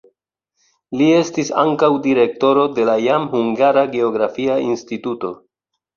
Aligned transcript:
Li 1.01 1.09
estis 1.17 1.51
ankaŭ 1.65 1.89
direktoro 2.07 2.65
de 2.79 2.87
la 2.91 2.95
jam 3.03 3.27
hungara 3.37 3.85
geografia 3.95 4.57
instituto. 4.71 5.35